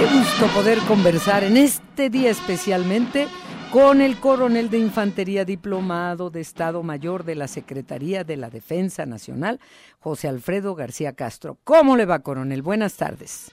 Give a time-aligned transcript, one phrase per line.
[0.00, 3.26] Qué gusto poder conversar en este día especialmente
[3.70, 9.04] con el coronel de Infantería Diplomado de Estado Mayor de la Secretaría de la Defensa
[9.04, 9.60] Nacional,
[9.98, 11.58] José Alfredo García Castro.
[11.64, 12.62] ¿Cómo le va, coronel?
[12.62, 13.52] Buenas tardes.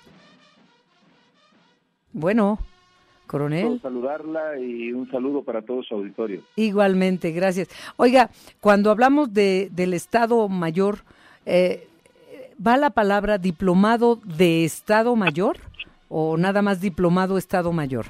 [2.14, 2.60] Bueno,
[3.26, 3.82] coronel.
[3.82, 6.44] saludarla y un saludo para todo su auditorio.
[6.56, 7.68] Igualmente, gracias.
[7.98, 8.30] Oiga,
[8.62, 11.00] cuando hablamos de, del Estado Mayor,
[11.46, 11.90] eh,
[12.66, 15.58] ¿va la palabra diplomado de Estado Mayor
[16.10, 18.06] o nada más diplomado Estado Mayor?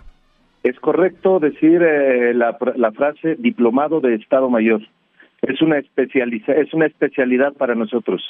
[0.64, 4.82] Es correcto decir eh, la, la, frase diplomado de Estado Mayor.
[5.42, 8.22] Es una, especializa, es una especialidad para nosotros.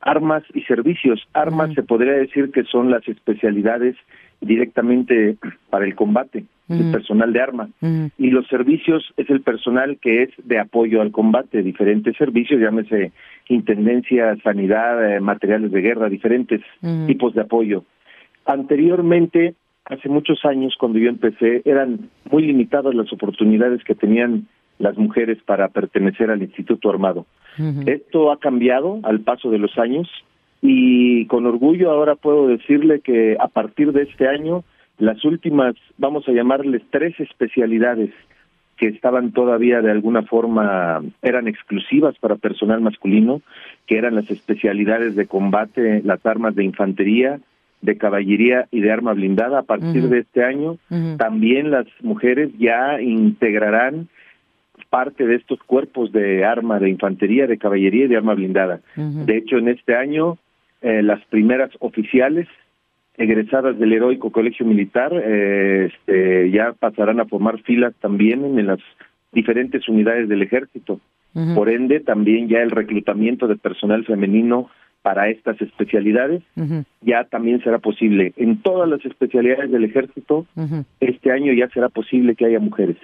[0.01, 1.27] armas y servicios.
[1.33, 3.97] Armas se podría decir que son las especialidades
[4.41, 5.37] directamente
[5.71, 7.69] para el combate, el personal de arma.
[8.19, 13.11] Y los servicios es el personal que es de apoyo al combate, diferentes servicios, llámese
[13.49, 16.61] intendencia, sanidad, eh, materiales de guerra, diferentes
[17.09, 17.83] tipos de apoyo.
[18.45, 19.55] Anteriormente,
[19.85, 24.47] hace muchos años, cuando yo empecé, eran muy limitadas las oportunidades que tenían
[24.79, 27.27] las mujeres para pertenecer al Instituto Armado.
[27.87, 30.09] Esto ha cambiado al paso de los años
[30.63, 34.65] y con orgullo ahora puedo decirle que a partir de este año
[34.99, 38.11] las últimas, vamos a llamarles tres especialidades
[38.77, 43.43] que estaban todavía de alguna forma, eran exclusivas para personal masculino,
[43.87, 47.41] que eran las especialidades de combate, las armas de infantería,
[47.83, 49.59] de caballería y de arma blindada.
[49.59, 50.79] A partir de este año,
[51.19, 54.09] también las mujeres ya integrarán
[54.89, 58.81] parte de estos cuerpos de arma de infantería, de caballería y de arma blindada.
[58.97, 60.39] De hecho, en este año
[60.81, 62.49] eh, las primeras oficiales
[63.17, 68.81] egresadas del heroico colegio militar eh, este, ya pasarán a formar filas también en las
[69.33, 71.01] diferentes unidades del ejército.
[71.55, 74.69] Por ende, también ya el reclutamiento de personal femenino
[75.03, 76.43] para estas especialidades
[77.01, 78.33] ya también será posible.
[78.37, 80.47] En todas las especialidades del ejército,
[81.01, 82.97] este año ya será posible que haya mujeres.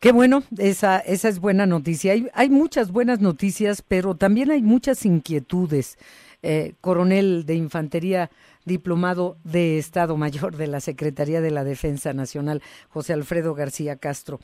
[0.00, 2.12] Qué bueno, esa, esa es buena noticia.
[2.12, 5.98] Hay, hay muchas buenas noticias, pero también hay muchas inquietudes.
[6.42, 8.30] Eh, coronel de Infantería
[8.64, 14.40] diplomado de Estado Mayor de la Secretaría de la Defensa Nacional, José Alfredo García Castro.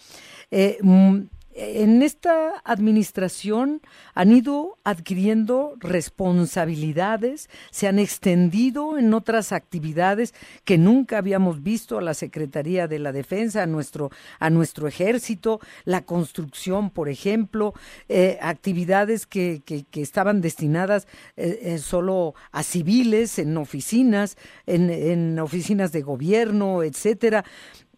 [0.50, 1.20] Eh, mm,
[1.56, 3.80] en esta administración
[4.14, 12.02] han ido adquiriendo responsabilidades, se han extendido en otras actividades que nunca habíamos visto a
[12.02, 17.72] la Secretaría de la Defensa, a nuestro, a nuestro ejército, la construcción, por ejemplo,
[18.10, 24.36] eh, actividades que, que, estaban destinadas eh, eh, solo a civiles, en oficinas,
[24.66, 27.44] en, en oficinas de gobierno, etcétera.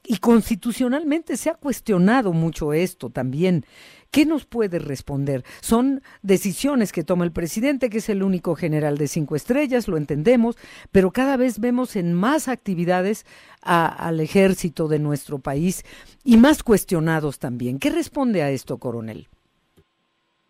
[0.09, 3.65] Y constitucionalmente se ha cuestionado mucho esto también.
[4.11, 5.43] ¿Qué nos puede responder?
[5.61, 9.99] Son decisiones que toma el presidente, que es el único general de cinco estrellas, lo
[9.99, 10.57] entendemos,
[10.93, 13.27] pero cada vez vemos en más actividades
[13.61, 15.85] al ejército de nuestro país
[16.25, 17.79] y más cuestionados también.
[17.79, 19.27] ¿Qué responde a esto, coronel?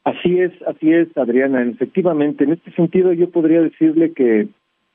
[0.05, 1.63] Así es, así es, Adriana.
[1.63, 4.47] Efectivamente, en este sentido yo podría decirle que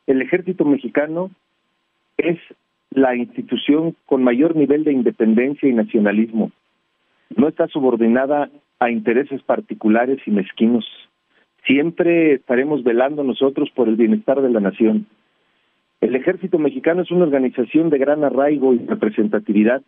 [0.08, 1.32] el ejército mexicano
[2.18, 2.40] es
[2.96, 6.52] la institución con mayor nivel de independencia y nacionalismo.
[7.36, 8.50] No está subordinada
[8.80, 10.86] a intereses particulares y mezquinos.
[11.66, 15.08] Siempre estaremos velando nosotros por el bienestar de la nación.
[16.02, 19.82] El ejército mexicano es una organización de gran arraigo y representatividad.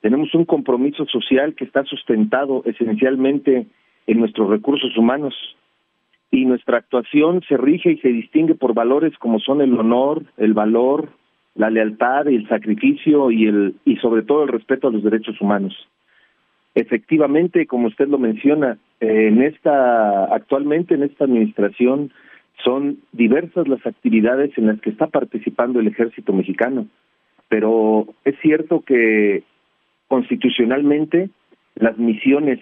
[0.00, 3.66] Tenemos un compromiso social que está sustentado esencialmente
[4.06, 5.34] en nuestros recursos humanos
[6.30, 10.52] y nuestra actuación se rige y se distingue por valores como son el honor, el
[10.52, 11.10] valor,
[11.54, 15.74] la lealtad, el sacrificio y el y sobre todo el respeto a los derechos humanos.
[16.74, 22.10] Efectivamente, como usted lo menciona, en esta actualmente en esta administración
[22.64, 26.86] son diversas las actividades en las que está participando el ejército mexicano,
[27.48, 29.44] pero es cierto que
[30.08, 31.30] constitucionalmente
[31.76, 32.60] las misiones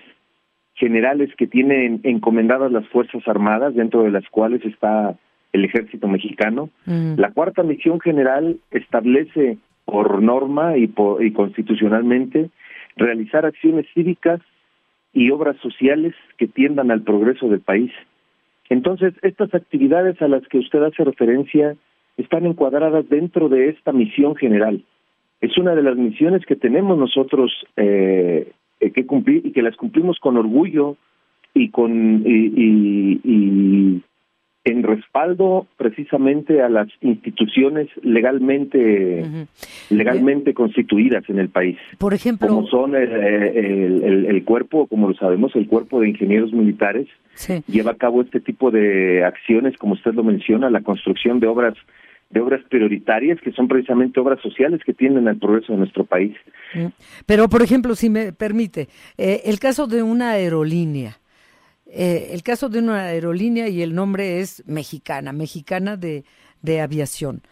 [0.74, 5.16] generales que tienen encomendadas las Fuerzas Armadas, dentro de las cuales está
[5.52, 6.70] el ejército mexicano.
[6.86, 7.14] Mm.
[7.18, 12.50] La cuarta misión general establece por norma y, por, y constitucionalmente
[12.96, 14.40] realizar acciones cívicas
[15.12, 17.92] y obras sociales que tiendan al progreso del país.
[18.70, 21.76] Entonces, estas actividades a las que usted hace referencia
[22.16, 24.82] están encuadradas dentro de esta misión general.
[25.40, 28.52] Es una de las misiones que tenemos nosotros eh,
[28.94, 30.96] que cumplir y que las cumplimos con orgullo
[31.54, 34.02] y con y,
[34.64, 39.46] en respaldo precisamente a las instituciones legalmente
[39.90, 41.78] legalmente constituidas en el país.
[41.98, 47.08] Por ejemplo, como son el, el, cuerpo, como lo sabemos, el cuerpo de ingenieros militares
[47.66, 51.74] lleva a cabo este tipo de acciones, como usted lo menciona, la construcción de obras
[52.30, 56.34] de obras prioritarias que son precisamente obras sociales que tienden al progreso de nuestro país.
[56.74, 56.86] Mm.
[57.26, 58.88] Pero, por ejemplo, si me permite,
[59.18, 61.18] eh, el caso de una aerolínea,
[61.94, 66.24] eh, el caso de una aerolínea y el nombre es mexicana, mexicana de,
[66.62, 67.42] de aviación,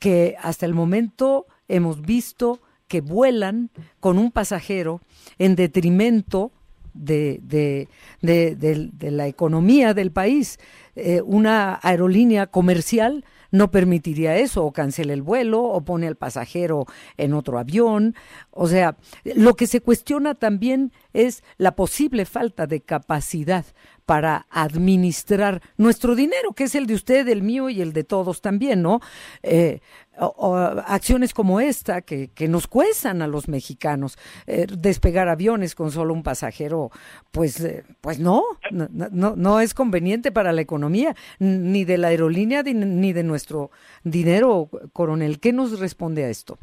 [0.00, 3.70] que hasta el momento hemos visto que vuelan
[4.00, 5.02] con un pasajero
[5.38, 6.50] en detrimento
[6.94, 7.88] de, de,
[8.22, 10.58] de, la economía del país.
[10.96, 13.24] Eh, una aerolínea comercial
[13.54, 16.86] no permitiría eso, o cancela el vuelo, o pone al pasajero
[17.16, 18.16] en otro avión.
[18.50, 23.64] O sea, lo que se cuestiona también es la posible falta de capacidad
[24.06, 28.40] para administrar nuestro dinero, que es el de usted, el mío y el de todos
[28.40, 29.00] también, ¿no?
[29.44, 29.80] Eh,
[30.16, 34.16] acciones como esta que, que, nos cuestan a los mexicanos.
[34.46, 36.90] Eh, despegar aviones con solo un pasajero,
[37.32, 42.62] pues, eh, pues no, no, no, es conveniente para la economía, ni de la aerolínea
[42.62, 43.70] ni de nuestro
[44.04, 45.40] dinero, coronel.
[45.40, 46.58] ¿Qué nos responde a esto?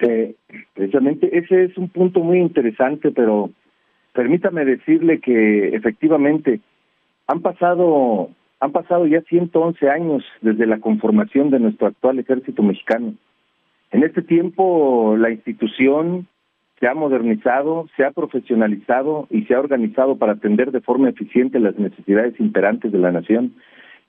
[0.00, 0.34] Eh,
[0.74, 3.50] precisamente ese es un punto muy interesante, pero
[4.12, 6.60] permítame decirle que efectivamente
[7.26, 8.30] han pasado
[8.64, 13.12] han pasado ya 111 años desde la conformación de nuestro actual ejército mexicano.
[13.92, 16.26] En este tiempo la institución
[16.80, 21.60] se ha modernizado, se ha profesionalizado y se ha organizado para atender de forma eficiente
[21.60, 23.54] las necesidades imperantes de la nación.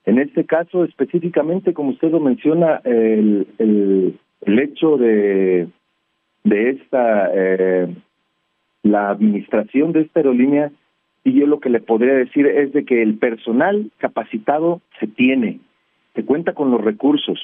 [0.06, 5.68] En este caso, específicamente, como usted lo menciona, el, el, el hecho de,
[6.44, 7.94] de esta, eh,
[8.84, 10.72] la administración de esta aerolínea
[11.26, 15.58] y yo lo que le podría decir es de que el personal capacitado se tiene,
[16.14, 17.40] se cuenta con los recursos,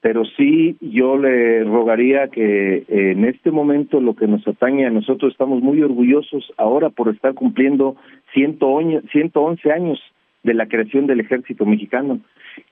[0.00, 5.30] pero sí yo le rogaría que en este momento lo que nos atañe a nosotros
[5.30, 7.94] estamos muy orgullosos ahora por estar cumpliendo
[8.34, 10.00] 111 años
[10.42, 12.18] de la creación del ejército mexicano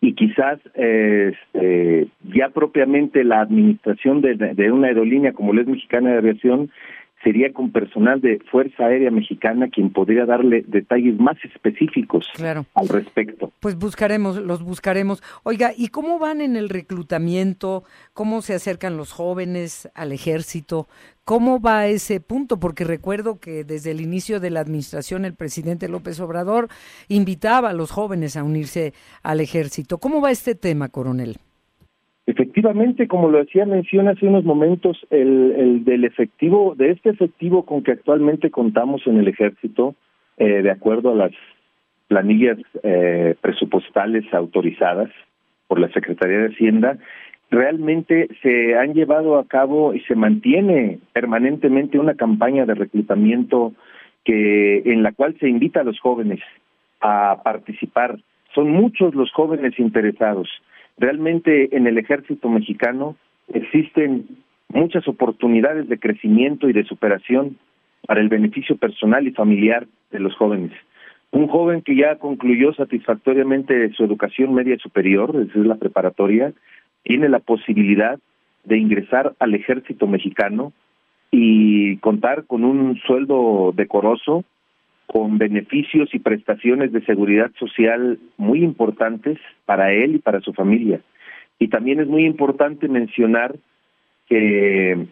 [0.01, 6.11] y quizás este, ya propiamente la administración de, de una aerolínea como la es Mexicana
[6.11, 6.71] de Aviación
[7.23, 12.29] sería con personal de Fuerza Aérea Mexicana quien podría darle detalles más específicos
[12.75, 13.53] al respecto.
[13.61, 15.23] Pues buscaremos, los buscaremos.
[15.43, 17.85] Oiga, ¿y cómo van en el reclutamiento?
[18.15, 20.89] ¿Cómo se acercan los jóvenes al ejército?
[21.25, 22.59] ¿Cómo va ese punto?
[22.59, 26.69] Porque recuerdo que desde el inicio de la administración el presidente López Obrador
[27.09, 29.99] invitaba a los jóvenes a unirse al ejército.
[29.99, 31.39] ¿Cómo va este tema, coronel?
[32.29, 37.65] Efectivamente, como lo decía mención hace unos momentos, el, el, del efectivo, de este efectivo
[37.65, 39.95] con que actualmente contamos en el ejército,
[40.37, 41.33] eh, de acuerdo a las
[42.07, 45.09] planillas eh, presupuestales autorizadas
[45.69, 46.99] por la Secretaría de Hacienda,
[47.51, 53.73] realmente se han llevado a cabo y se mantiene permanentemente una campaña de reclutamiento
[54.27, 56.41] que en la cual se invita a los jóvenes
[57.01, 58.19] a participar.
[58.55, 60.51] Son muchos los jóvenes interesados.
[60.99, 63.17] Realmente en el ejército mexicano
[63.53, 64.27] existen
[64.69, 67.57] muchas oportunidades de crecimiento y de superación
[68.07, 70.73] para el beneficio personal y familiar de los jóvenes.
[71.31, 76.53] Un joven que ya concluyó satisfactoriamente su educación media superior, es decir, la preparatoria,
[77.03, 78.19] tiene la posibilidad
[78.65, 80.73] de ingresar al ejército mexicano
[81.31, 84.45] y contar con un sueldo decoroso,
[85.09, 91.01] con beneficios y prestaciones de seguridad social muy importantes para él y para su familia.
[91.59, 93.57] Y también es muy importante mencionar
[94.29, 95.07] que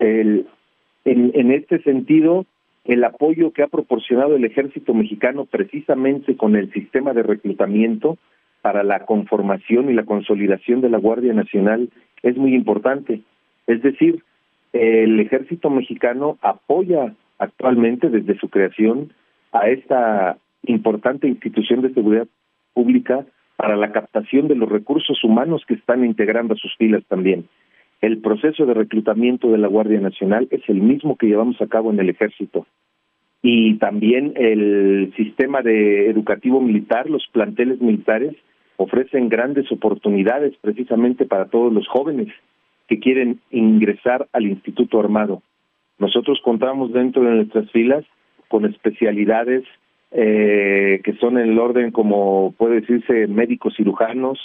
[0.00, 0.46] el,
[1.04, 2.44] en, en este sentido
[2.84, 8.18] el apoyo que ha proporcionado el ejército mexicano precisamente con el sistema de reclutamiento
[8.62, 11.88] para la conformación y la consolidación de la Guardia Nacional
[12.22, 13.20] es muy importante.
[13.68, 14.24] Es decir,
[14.72, 19.12] el ejército mexicano apoya actualmente desde su creación
[19.52, 22.26] a esta importante institución de seguridad
[22.74, 23.24] pública
[23.56, 27.48] para la captación de los recursos humanos que están integrando a sus filas también.
[28.00, 31.90] El proceso de reclutamiento de la Guardia Nacional es el mismo que llevamos a cabo
[31.90, 32.66] en el Ejército.
[33.42, 38.36] Y también el sistema de educativo militar, los planteles militares,
[38.76, 42.28] ofrecen grandes oportunidades precisamente para todos los jóvenes
[42.86, 45.42] que quieren ingresar al Instituto Armado.
[45.98, 48.04] Nosotros contamos dentro de nuestras filas
[48.48, 49.64] con especialidades
[50.10, 54.38] eh, que son en el orden como puede decirse médicos cirujanos,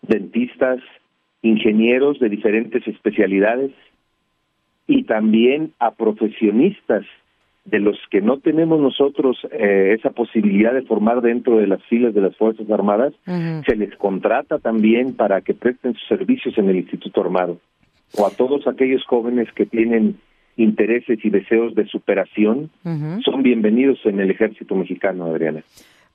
[0.00, 0.80] dentistas,
[1.42, 3.70] ingenieros de diferentes especialidades
[4.86, 7.04] y también a profesionistas
[7.66, 12.14] de los que no tenemos nosotros eh, esa posibilidad de formar dentro de las filas
[12.14, 16.76] de las Fuerzas Armadas, se les contrata también para que presten sus servicios en el
[16.76, 17.58] Instituto Armado.
[18.16, 20.18] O a todos aquellos jóvenes que tienen
[20.58, 22.70] intereses y deseos de superación,
[23.24, 25.62] son bienvenidos en el ejército mexicano, Adriana.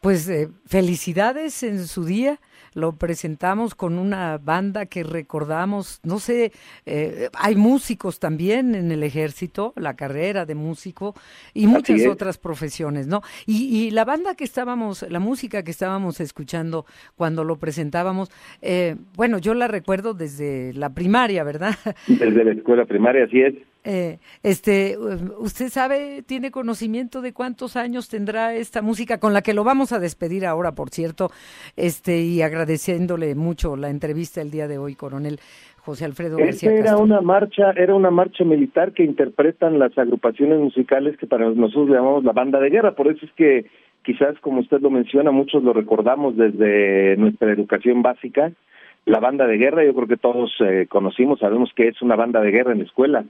[0.03, 2.38] Pues eh, felicidades en su día
[2.73, 6.51] lo presentamos con una banda que recordamos, no sé,
[6.85, 11.13] eh, hay músicos también en el ejército, la carrera de músico
[11.53, 13.21] y muchas otras profesiones, ¿no?
[13.45, 16.85] Y, la banda que estábamos, la música que estábamos escuchando
[17.15, 18.29] cuando lo presentábamos,
[18.62, 21.75] eh, bueno, yo la recuerdo desde la primaria, ¿verdad?
[22.07, 23.53] Desde la escuela primaria, así es.
[23.85, 29.53] Eh, este, ¿usted sabe, tiene conocimiento de cuántos años tendrá esta música con la que
[29.53, 31.31] lo vamos a despedir ahora, por cierto,
[31.75, 35.39] este, y agradeciéndole mucho la entrevista el día de hoy, coronel
[35.79, 41.17] José Alfredo García Era una marcha, era una marcha militar que interpretan las agrupaciones musicales
[41.17, 43.65] que para nosotros llamamos la banda de guerra, por eso es que
[44.03, 48.53] quizás como usted lo menciona, muchos lo recordamos desde nuestra educación básica,
[49.05, 52.39] la banda de guerra, yo creo que todos eh, conocimos, sabemos que es una banda
[52.39, 53.25] de guerra en la escuela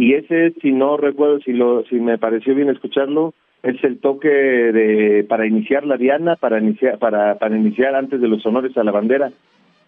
[0.00, 4.28] y ese si no recuerdo si lo si me pareció bien escucharlo es el toque
[4.28, 8.84] de para iniciar la diana para iniciar para para iniciar antes de los honores a
[8.84, 9.30] la bandera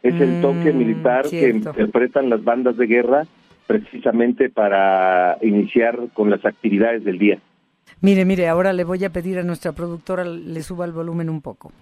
[0.03, 3.27] es el toque mm, militar que interpretan las bandas de guerra
[3.67, 7.39] precisamente para iniciar con las actividades del día.
[8.01, 11.41] Mire, mire, ahora le voy a pedir a nuestra productora le suba el volumen un
[11.41, 11.73] poco.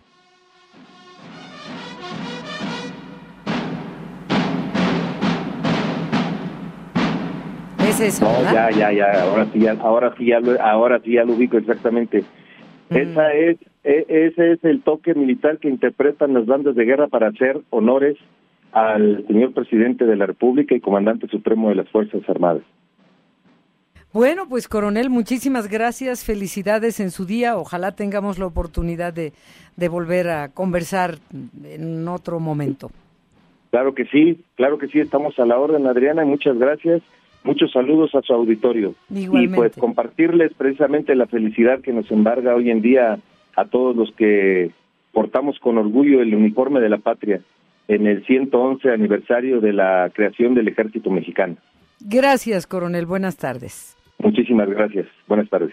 [8.20, 11.34] No, ya, ya, ya, ahora sí, ya, ahora sí, ya lo, ahora sí ya lo
[11.34, 12.24] ubico exactamente.
[12.88, 12.96] Mm.
[12.96, 17.28] Esa es, e, ese es el toque militar que interpretan las bandas de guerra para
[17.28, 18.16] hacer honores
[18.72, 22.62] al señor presidente de la República y comandante supremo de las Fuerzas Armadas.
[24.12, 29.32] Bueno, pues coronel, muchísimas gracias, felicidades en su día, ojalá tengamos la oportunidad de,
[29.76, 31.18] de volver a conversar
[31.64, 32.90] en otro momento.
[33.70, 37.02] Claro que sí, claro que sí, estamos a la orden, Adriana, y muchas gracias
[37.42, 38.94] Muchos saludos a su auditorio.
[39.14, 43.18] Y pues compartirles precisamente la felicidad que nos embarga hoy en día
[43.56, 44.70] a todos los que
[45.12, 47.40] portamos con orgullo el uniforme de la patria
[47.88, 51.56] en el 111 aniversario de la creación del ejército mexicano.
[52.00, 53.06] Gracias, coronel.
[53.06, 53.96] Buenas tardes.
[54.18, 55.06] Muchísimas gracias.
[55.26, 55.72] Buenas tardes.